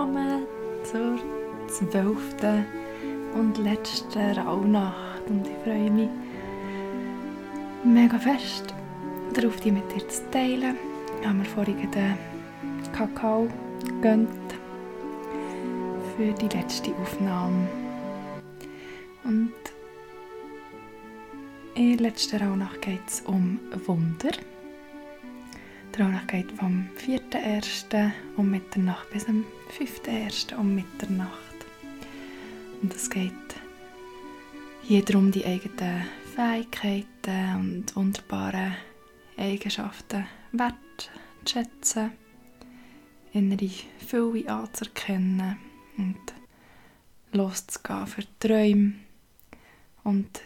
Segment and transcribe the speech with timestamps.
[0.00, 0.46] willkommen
[0.82, 1.18] zur
[1.68, 2.64] zwölften
[3.34, 5.28] und letzten Rauhnacht.
[5.28, 6.08] Und ich freue mich
[7.84, 8.74] mega fest
[9.34, 10.76] darauf, die mit dir zu teilen.
[11.20, 12.16] Ich habe mir vorhin den
[12.92, 13.46] Kakao
[13.84, 14.30] gegönnt
[16.16, 17.68] für die letzte Aufnahme.
[19.24, 19.52] Und
[21.74, 24.30] in der letzten Rauhnacht geht es um Wunder.
[25.94, 28.12] Die Rauhnacht geht vom 4.1.
[28.38, 30.56] um Mitternacht bis zum 5.1.
[30.56, 31.30] um Mitternacht.
[32.82, 33.32] Und es geht
[34.82, 38.74] hier darum, die eigenen Fähigkeiten und wunderbaren
[39.36, 42.10] Eigenschaften wertzuschätzen,
[43.32, 43.70] innere
[44.04, 45.56] Fülle anzuerkennen
[45.96, 46.18] und
[47.32, 48.94] loszugehen für Träume
[50.02, 50.40] und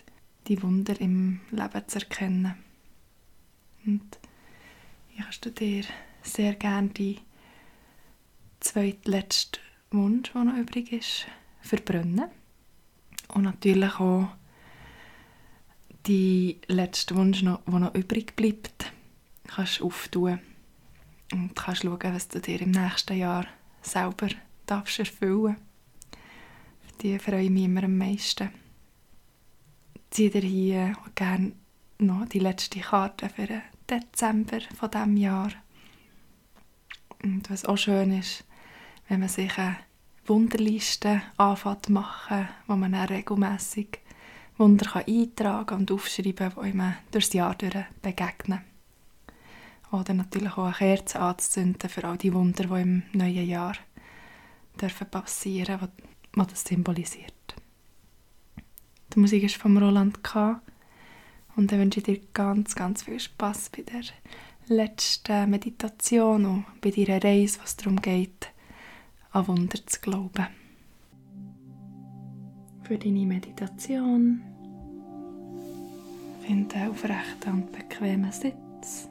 [0.48, 2.54] die Wunder im Leben zu erkennen.
[3.86, 4.18] Und
[5.14, 5.84] ich kannst du dir
[6.22, 7.18] sehr gerne die
[8.64, 11.26] zweitletzte Wunsch, der noch übrig ist,
[11.60, 12.30] verbrennen.
[13.28, 14.28] Und natürlich auch
[16.06, 18.92] die letzte Wunsch, der noch übrig bleibt,
[19.46, 20.40] kannst du auftun
[21.32, 23.46] und kannst schauen, was du dir im nächsten Jahr
[23.82, 24.28] selber
[24.66, 27.02] darfst erfüllen darfst.
[27.02, 28.50] Die freue ich mich immer am meisten.
[30.10, 31.52] Zieh dir hier gerne
[31.98, 35.50] noch die letzte Karte für den Dezember von diesem Jahr.
[37.22, 38.44] Und was auch schön ist,
[39.08, 39.76] wenn man sich eine
[40.26, 43.98] Wunderliste anfängt machen, wo man dann regelmässig
[44.56, 48.60] Wunder kann eintragen und aufschreiben kann, die man durchs Jahr durch begegnen.
[49.90, 53.74] Oder natürlich auch eine Kerze anzuzünden für all die Wunder, die im neuen Jahr
[54.80, 55.92] dürfen passieren dürfen,
[56.34, 57.32] was das symbolisiert.
[59.14, 60.60] Die Musik ist von Roland K.
[61.56, 64.02] Und dann wünsche ich dir ganz, ganz viel Spaß bei der
[64.66, 68.48] letzten Meditation und bei deiner Reise, was darum geht,
[69.34, 70.46] an Wunder zu glauben.
[72.82, 74.42] Für deine Meditation
[76.40, 79.08] finde einen aufrechten und bequemen Sitz.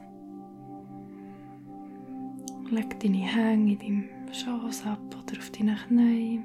[2.70, 6.40] Leg deine Hänge in deinem Schoß ab oder auf deine Knie,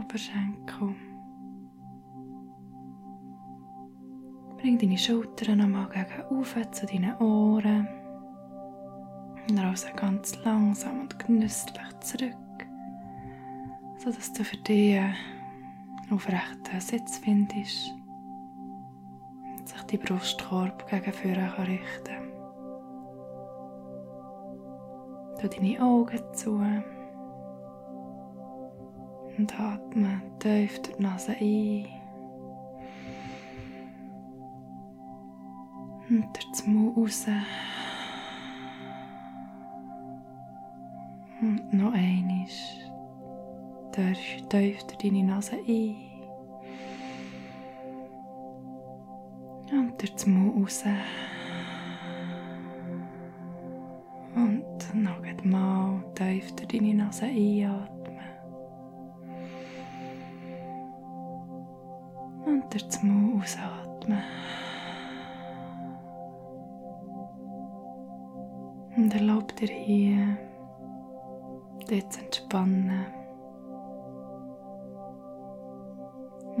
[0.00, 0.96] Oberschenkel.
[4.56, 7.86] Bring deine Schultern nochmal gegen auf zu deinen Ohren.
[9.48, 12.34] Und raus ganz langsam und genüsslich zurück,
[13.98, 15.14] sodass du für dich einen
[16.10, 17.92] aufrechten Sitz findest
[19.58, 22.28] und sich die Brustkorb gegen vorne richten kann.
[25.40, 26.60] Tu deine Augen zu
[29.36, 31.86] und atme tief durch die Nase ein
[36.08, 37.26] Und durch das Mund raus.
[41.40, 41.92] Und noch
[43.98, 44.14] einmal.
[44.48, 45.96] Tief durch deine Nase ein.
[49.70, 50.84] Und durch das Mund raus.
[54.34, 58.18] Und noch einmal tief durch deine Nase einatmen.
[62.46, 64.22] Und durch das Mund ausatmen.
[68.96, 70.36] Und erlaub dir hier,
[71.88, 73.17] dich zu entspannen.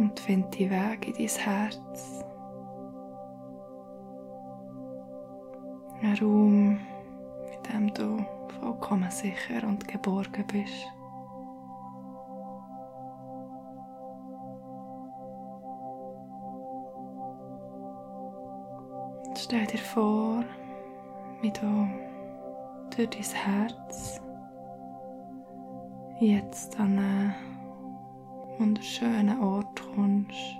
[0.08, 2.24] Und find die Weg in dein Herz.
[6.00, 6.80] Ein Raum,
[7.52, 8.24] in dem du
[8.58, 10.86] vollkommen sicher und geborgen bist.
[19.36, 20.42] Stell dir vor,
[21.42, 21.86] wie du
[22.96, 24.22] durch dein Herz
[26.18, 27.47] jetzt an einen
[28.58, 30.56] wunderschönen Ort kommst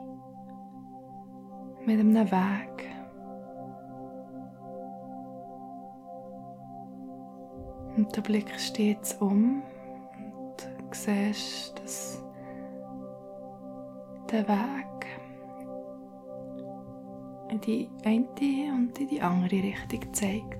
[1.84, 2.88] mit einem Weg.
[7.96, 9.62] Und du blickst jetzt um
[10.16, 12.22] und siehst, dass
[14.30, 14.88] der Weg
[17.50, 20.58] in die eine und in die andere Richtung zeigt.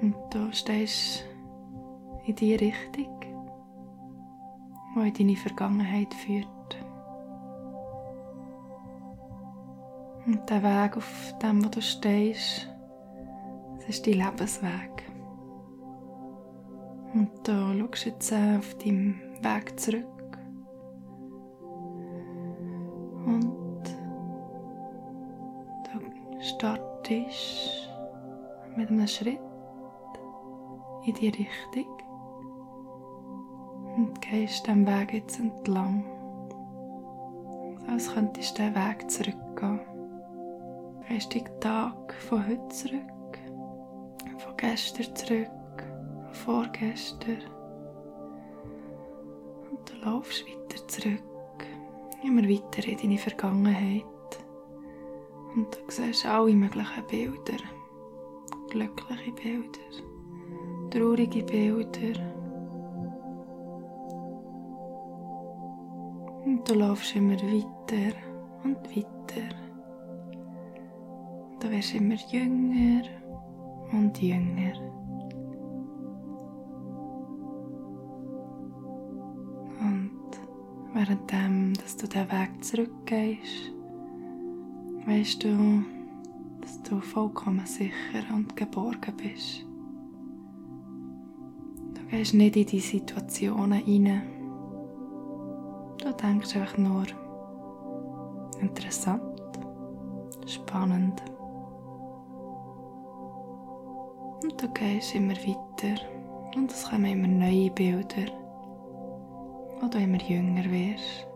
[0.00, 1.24] Und du stehst
[2.24, 3.21] in die Richtung,
[4.94, 6.48] die in deine Vergangenheit führt.
[10.26, 12.68] Und der Weg, auf dem wo du stehst,
[13.78, 15.10] das ist dein Lebensweg.
[17.14, 20.06] Und du schaust jetzt auf deinem Weg zurück.
[23.26, 23.82] Und
[25.84, 27.88] du startest
[28.76, 29.38] mit einem Schritt
[31.04, 31.98] in die Richtung,
[33.96, 36.04] Und gehst dem Weg jetzt entlang.
[37.88, 39.80] Als könntest du den Weg zurückgehen.
[41.08, 43.38] Gehst den Tag von heute zurück,
[44.38, 45.50] von gestern zurück,
[46.32, 47.42] von vorgestern.
[49.70, 51.66] Und du laufst weiter zurück,
[52.24, 54.04] immer weiter in deine Vergangenheit.
[55.54, 57.62] Und du siehst alle möglichen Bilder.
[58.70, 59.78] Glückliche Bilder,
[60.90, 62.31] traurige Bilder.
[66.44, 68.16] Und du laufst immer weiter
[68.64, 69.48] und weiter.
[71.60, 73.04] Du wirst immer jünger
[73.92, 74.72] und jünger.
[79.80, 80.20] Und
[80.92, 83.72] währenddem, dass du den Weg zurückgehst,
[85.06, 85.84] weißt du,
[86.60, 89.64] dass du vollkommen sicher und geborgen bist.
[91.94, 94.41] Du gehst nicht in die Situationen hinein.
[96.02, 97.04] Du denkst einfach nur
[98.60, 99.22] interessant,
[100.46, 101.22] spannend.
[104.42, 106.00] Und du gehst immer weiter
[106.56, 108.32] und es kommen immer neue Bilder,
[109.80, 111.28] wo du immer jünger wirst.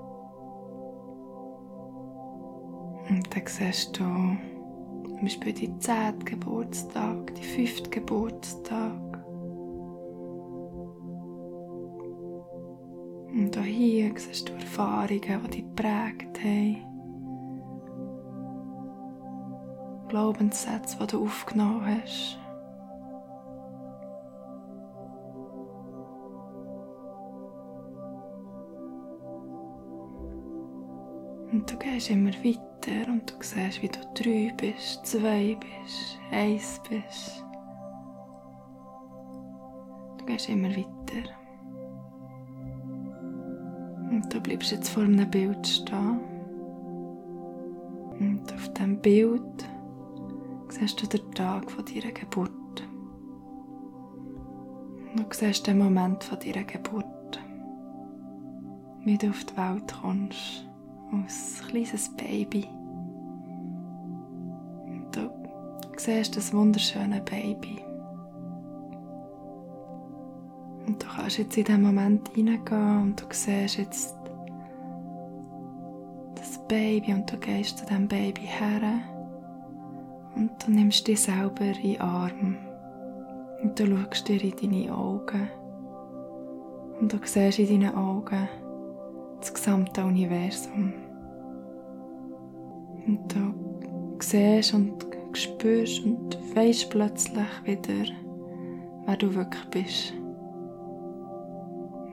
[3.08, 6.24] Und dann siehst du zum Beispiel die 10.
[6.24, 7.88] Geburtstag, die 5.
[7.90, 9.05] Geburtstag.
[14.14, 16.86] Siehst du Erfahrungen, die dich geprägt haben.
[20.08, 22.38] Glaubenssätze, die du aufgenommen hast.
[31.52, 36.80] Und du gehst immer weiter und du siehst, wie du drei bist, zwei bist, eins
[36.88, 37.44] bist.
[40.18, 41.45] Du gehst immer weiter.
[44.30, 46.20] Du bleibst jetzt vor einem Bild stehen.
[48.18, 49.64] Und auf diesem Bild
[50.68, 52.50] siehst du den Tag von deiner Geburt.
[55.16, 57.04] Du siehst den Moment von deiner Geburt.
[59.04, 60.66] Wie du auf die Welt kommst
[61.12, 62.66] als kleines Baby.
[64.86, 65.30] Und du
[65.96, 67.78] siehst das wunderschöne Baby.
[71.26, 74.16] Kannst jetzt in diesen Moment hineingehen und du siehst jetzt
[76.36, 79.00] das Baby und du gehst zu diesem Baby her
[80.36, 82.56] und du nimmst dich selber in den Arm
[83.60, 85.50] und du schaust dir in deine Augen
[87.00, 88.48] und du siehst in deinen Augen,
[89.40, 90.92] das gesamte Universum.
[93.04, 98.12] Und du siehst und spürst und weißt plötzlich wieder,
[99.06, 100.14] wer du wirklich bist.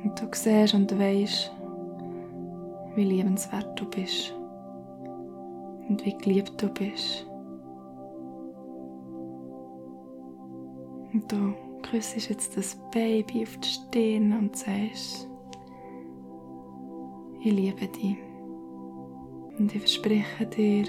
[0.03, 1.51] Und du siehst und weißt,
[2.95, 4.33] wie liebenswert du bist
[5.87, 7.25] und wie geliebt du bist.
[11.13, 11.53] Und du
[11.83, 15.29] küsst jetzt das Baby auf die Stirn und sagst,
[17.41, 18.17] ich liebe dich.
[19.57, 20.85] Und ich verspreche dir,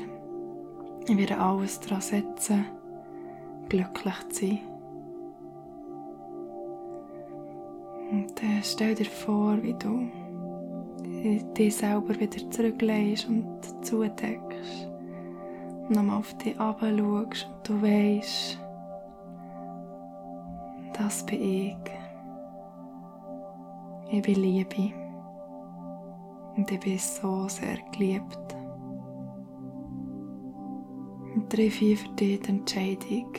[1.07, 2.65] ich werde alles daran setzen,
[3.69, 4.74] glücklich zu sein.
[8.43, 10.11] Äh, stell dir vor, wie du
[11.57, 13.47] dich selber wieder zurücklegst und
[13.83, 14.89] zudeckst.
[15.89, 18.59] Und nochmal auf dich schaust und du weißt,
[20.99, 21.77] das bin ich.
[24.11, 24.93] Ich bin Liebe.
[26.57, 28.39] Und ich bin so sehr geliebt.
[31.35, 33.33] Und treffe für dich die Entscheidung,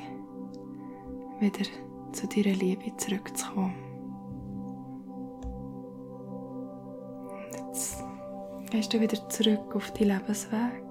[1.40, 1.66] wieder
[2.12, 3.85] zu deiner Liebe zurückzukommen.
[8.75, 10.84] Gehst du wieder zurück auf deinen Lebensweg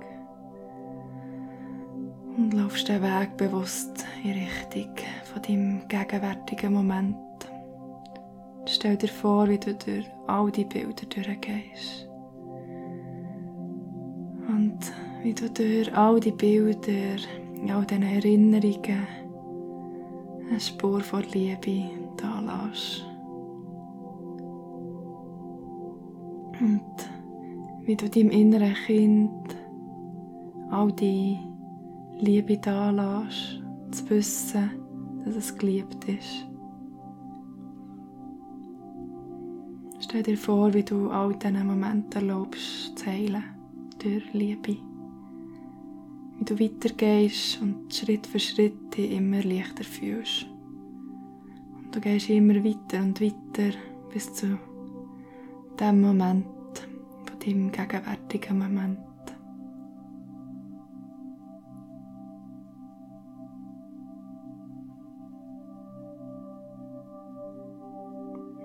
[2.38, 7.16] und laufst den Weg bewusst in Richtung von deinem gegenwärtigen Moment.
[8.64, 12.08] Stell dir vor, wie du durch all die Bilder durchgehst.
[14.48, 14.78] Und
[15.22, 17.20] wie du durch all die Bilder,
[17.68, 19.06] all diese Erinnerungen
[20.48, 23.04] eine Spur von Liebe da lässt.
[26.60, 27.13] Und
[27.84, 29.56] wie du deinem inneren Kind
[30.70, 31.38] all die
[32.18, 34.70] Liebe da lässt, zu wissen,
[35.24, 36.46] dass es geliebt ist.
[40.00, 43.44] Stell dir vor, wie du all diese Momente erlaubst zu heilen
[43.98, 44.76] durch Liebe.
[46.38, 50.46] Wie du weitergehst und Schritt für Schritt dich immer leichter fühlst.
[51.76, 53.76] Und du gehst immer weiter und weiter
[54.12, 54.58] bis zu
[55.80, 56.46] dem Moment,
[57.44, 58.98] deinem gegenwärtigen Moment.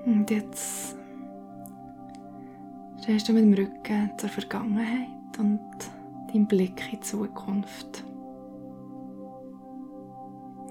[0.05, 0.97] Und jetzt
[3.01, 5.59] stehst du mit dem Rücken zur Vergangenheit und
[6.33, 8.03] dein Blick in die Zukunft.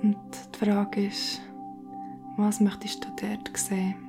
[0.03, 0.17] Und
[0.55, 1.41] die Frage ist,
[2.37, 4.08] was möchtest du dort sehen?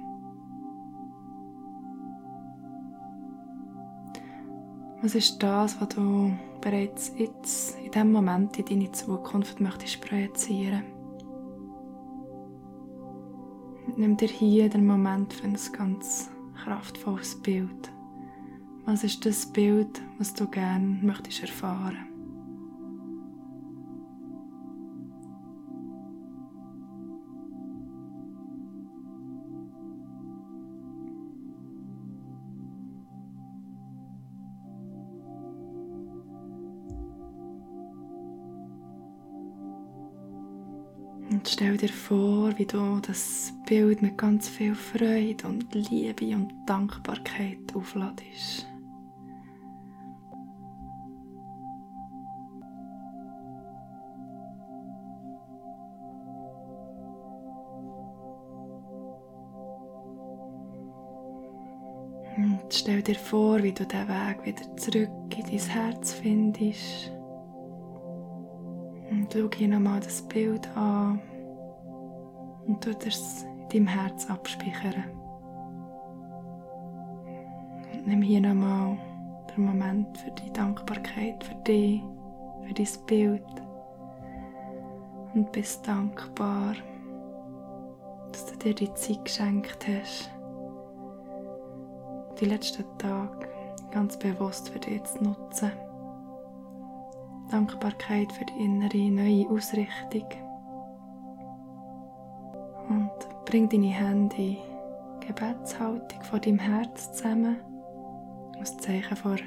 [5.01, 10.83] Was ist das, was du bereits jetzt, in diesem Moment in deine Zukunft möchtest projizieren?
[13.95, 16.29] Nimm dir hier den Moment für ein ganz
[16.63, 17.91] kraftvolles Bild.
[18.85, 22.08] Was ist das Bild, was du gerne möchtest erfahren?
[41.39, 46.51] Und stell dir vor, wie du das Bild mit ganz viel Freude und Liebe und
[46.65, 48.67] Dankbarkeit aufladest.
[62.35, 67.13] Und stell dir vor, wie du den Weg wieder zurück in dein Herz findest.
[69.31, 71.21] Schau hier nochmal das Bild an
[72.65, 75.03] und tu es in deinem Herz abspeichern.
[78.05, 78.97] Nimm hier nochmal
[79.55, 82.01] den Moment für die Dankbarkeit für dich,
[82.65, 83.45] für dein Bild.
[85.35, 86.73] Und bist dankbar,
[88.31, 90.31] dass du dir die Zeit geschenkt hast,
[92.39, 93.47] die letzten Tage
[93.91, 95.71] ganz bewusst für dich zu nutzen.
[97.49, 100.25] Dankbarkeit für die innere neue Ausrichtung.
[102.89, 104.57] Und bring deine Hände in
[105.19, 107.57] Gebetshaltung vor deinem Herz zusammen,
[108.57, 109.37] als Zeichen vor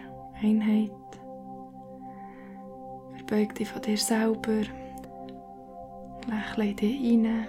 [0.40, 0.90] Einheit.
[3.16, 4.62] Verbeug dich von dir selber,
[6.26, 7.46] lächle in dich hinein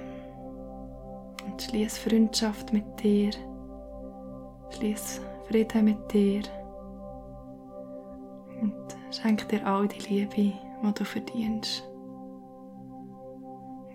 [1.46, 3.32] und schließ Freundschaft mit dir,
[4.72, 6.42] schließ Frieden mit dir
[9.14, 10.54] schenk dir all die Liebe, die
[10.94, 11.84] du verdienst.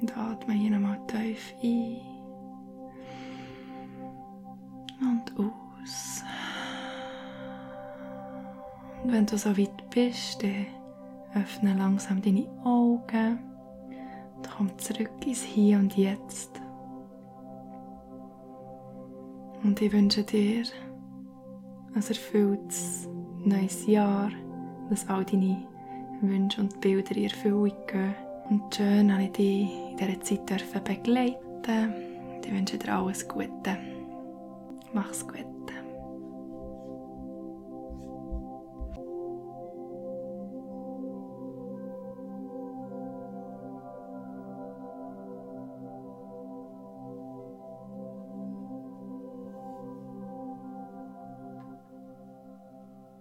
[0.00, 2.00] Und atme hier nochmal tief ein
[5.00, 6.22] und aus.
[9.02, 10.66] Und wenn du so weit bist, dann
[11.34, 13.38] öffne langsam deine Augen
[14.36, 16.60] und komm zurück ins Hier und Jetzt.
[19.62, 20.62] Und ich wünsche dir
[21.94, 23.08] ein erfülltes
[23.44, 24.30] neues Jahr,
[24.90, 25.56] dass all deine
[26.20, 28.14] Wünsche und Bilder in Erfüllung gehen.
[28.50, 31.92] Und schön, dass ich dich in dieser Zeit begleiten
[32.44, 33.76] Ich wünsche dir alles Gute.
[34.92, 35.57] Mach's gut.